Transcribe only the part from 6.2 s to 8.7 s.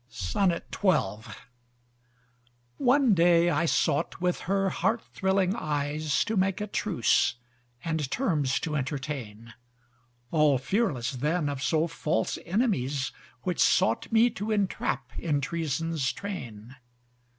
To make a truce, and terms